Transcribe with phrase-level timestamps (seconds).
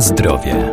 [0.00, 0.72] Zdrowie.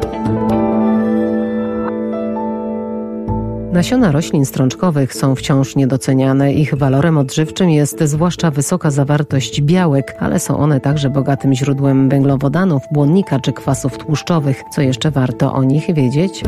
[3.72, 6.54] Nasiona roślin strączkowych są wciąż niedoceniane.
[6.54, 12.84] Ich walorem odżywczym jest zwłaszcza wysoka zawartość białek, ale są one także bogatym źródłem węglowodanów,
[12.92, 14.64] błonnika czy kwasów tłuszczowych.
[14.72, 16.44] Co jeszcze warto o nich wiedzieć?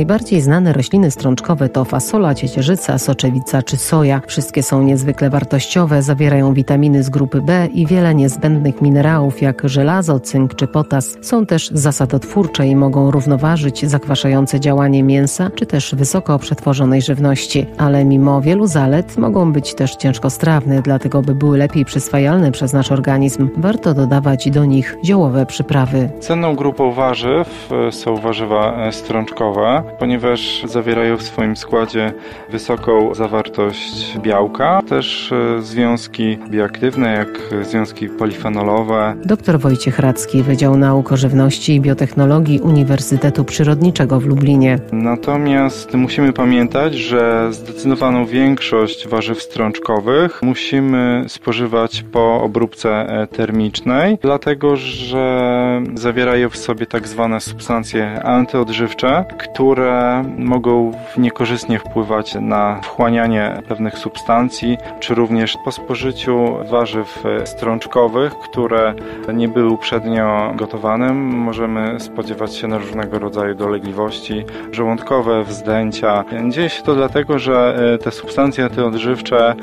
[0.00, 4.20] Najbardziej znane rośliny strączkowe to fasola, ciecierzyca, soczewica czy soja.
[4.26, 10.20] Wszystkie są niezwykle wartościowe, zawierają witaminy z grupy B i wiele niezbędnych minerałów jak żelazo,
[10.20, 11.18] cynk czy potas.
[11.20, 17.66] Są też zasadotwórcze i mogą równoważyć zakwaszające działanie mięsa czy też wysoko przetworzonej żywności.
[17.78, 22.92] Ale mimo wielu zalet mogą być też ciężkostrawne, dlatego by były lepiej przyswajalne przez nasz
[22.92, 26.10] organizm, warto dodawać do nich ziołowe przyprawy.
[26.20, 32.12] Cenną grupą warzyw e, są warzywa e, strączkowe ponieważ zawierają w swoim składzie
[32.50, 39.14] wysoką zawartość białka, też e, związki bioaktywne, jak związki polifenolowe.
[39.24, 44.78] Dr Wojciech Radzki, Wydział Nauk o Żywności i Biotechnologii Uniwersytetu Przyrodniczego w Lublinie.
[44.92, 54.76] Natomiast musimy pamiętać, że zdecydowaną większość warzyw strączkowych musimy spożywać po obróbce e, termicznej, dlatego
[54.76, 63.62] że zawierają w sobie tak zwane substancje antyodżywcze, które które mogą niekorzystnie wpływać na wchłanianie
[63.68, 68.94] pewnych substancji, czy również po spożyciu warzyw strączkowych, które
[69.34, 76.24] nie były uprzednio gotowane, możemy spodziewać się na różnego rodzaju dolegliwości żołądkowe, wzdęcia.
[76.48, 79.54] Dzieje się to dlatego, że e, te substancje antyodżywcze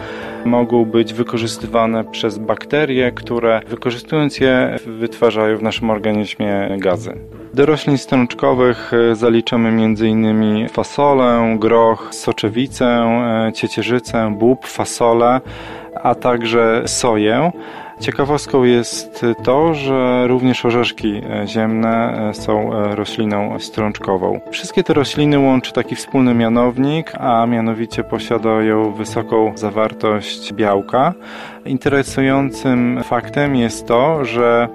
[0.45, 7.36] mogą być wykorzystywane przez bakterie, które wykorzystując je wytwarzają w naszym organizmie gazy.
[7.58, 10.69] Do roślin strączkowych e, zaliczamy m.in.
[10.69, 15.41] fasolę, groch, soczewicę, e, ciecierzycę, bób, fasolę,
[15.95, 17.52] a także soję.
[17.99, 24.39] Ciekawostką jest to, że również orzeszki e, ziemne są rośliną strączkową.
[24.52, 31.14] Wszystkie te rośliny łączy taki wspólny mianownik, a mianowicie posiadają wysoką zawartość białka.
[31.65, 34.69] Interesującym faktem jest to, że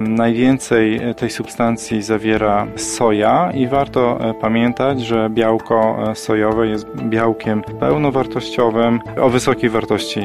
[0.00, 7.62] Najwięcej tej substancji zawiera soja i warto e, pamiętać, że białko e, sojowe jest białkiem
[7.80, 10.20] pełnowartościowym o wysokiej wartości.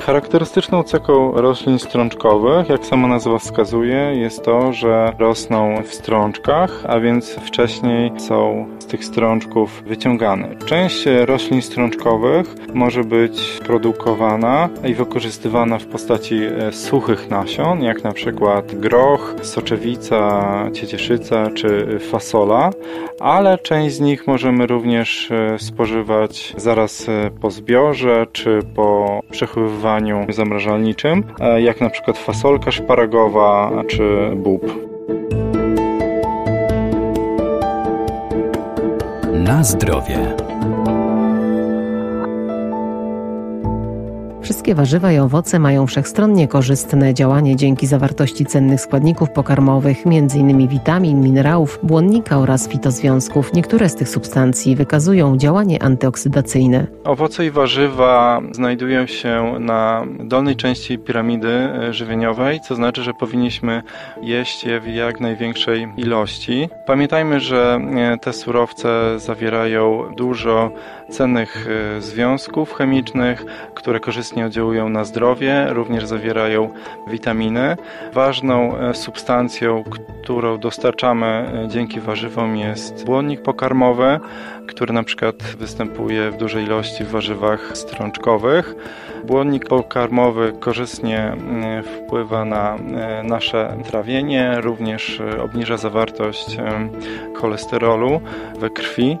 [0.00, 7.00] Charakterystyczną cechą roślin strączkowych, jak sama nazwa wskazuje, jest to, że rosną w strączkach, a
[7.00, 10.56] więc wcześniej są tych strączków wyciągane.
[10.66, 18.12] Część roślin strączkowych może być produkowana i wykorzystywana w postaci e, suchych nasion, jak na
[18.12, 22.70] przykład groch, soczewica, ciecieszyca czy fasola,
[23.20, 30.26] ale część z nich możemy również e, spożywać zaraz e, po zbiorze czy po przechowywaniu
[30.28, 31.24] zamrażalniczym,
[31.58, 34.88] jak na przykład fasolka szparagowa czy bób.
[39.48, 40.47] Na zdrowie.
[44.42, 50.68] Wszystkie warzywa i owoce mają wszechstronnie korzystne działanie dzięki zawartości cennych składników pokarmowych, m.in.
[50.68, 53.52] witamin, minerałów, błonnika oraz fitozwiązków.
[53.52, 56.86] Niektóre z tych substancji wykazują działanie antyoksydacyjne.
[57.04, 63.82] Owoce i warzywa znajdują się na dolnej części piramidy e, żywieniowej, co znaczy, że powinniśmy
[64.22, 66.68] jeść je w jak największej ilości.
[66.86, 68.88] Pamiętajmy, że e, te surowce
[69.20, 70.70] zawierają dużo
[71.10, 71.66] cennych
[71.96, 73.44] e, związków chemicznych,
[73.74, 76.70] które korzystnie oddziałują na zdrowie, również zawierają
[77.06, 77.76] witaminy.
[78.12, 84.20] Ważną e, substancją, którą dostarczamy e, dzięki warzywom jest błonnik pokarmowy,
[84.68, 88.74] który na przykład występuje w dużej ilości w warzywach strączkowych.
[89.24, 96.56] Błonnik pokarmowy korzystnie mm, wpływa na e, nasze trawienie, również e, obniża zawartość
[97.34, 98.20] cholesterolu
[98.58, 99.18] we krwi.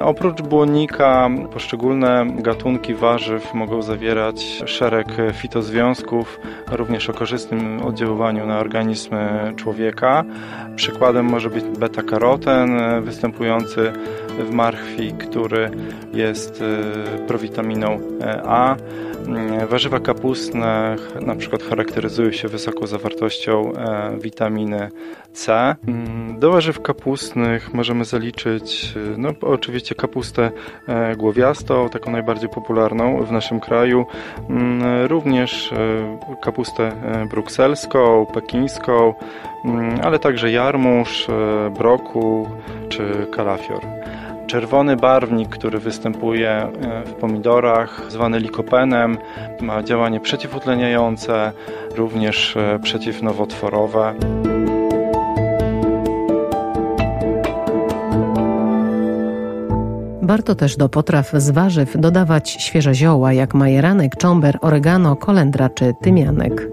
[0.00, 6.40] Oprócz błonnika poszczególne gatunki warzyw mogą zawierać szereg fitozwiązków,
[6.72, 9.10] również o korzystnym oddziaływaniu na organizm
[9.56, 10.24] człowieka.
[10.76, 13.92] Przykładem może być beta-karoten e, występujący
[14.38, 14.54] w
[14.86, 15.70] marchwi, który
[16.12, 16.64] jest
[17.26, 17.98] prowitaminą
[18.44, 18.76] A.
[19.26, 24.88] Mm, warzywa kapustne na przykład charakteryzują się wysoką zawartością e, witaminy
[25.32, 25.76] C.
[25.88, 30.50] Mm, do warzyw kapustnych możemy zaliczyć no, oczywiście kapustę
[30.88, 34.06] e, głowiastą, taką najbardziej popularną w naszym kraju,
[34.50, 36.92] mm, również e, kapustę
[37.30, 39.14] brukselską, pekińską,
[40.02, 41.26] ale także jarmuż,
[41.78, 42.48] brokuł
[42.88, 43.80] czy kalafior.
[44.46, 46.68] Czerwony barwnik, który występuje e,
[47.06, 49.18] w pomidorach, zwany likopenem,
[49.60, 51.52] ma działanie przeciwutleniające,
[51.96, 54.14] również e, przeciwnowotworowe.
[60.22, 65.94] Warto też do potraw z warzyw dodawać świeże zioła, jak majeranek, czomber, oregano, kolendra czy
[66.02, 66.68] tymianek.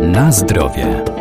[0.00, 1.11] Na zdrowie.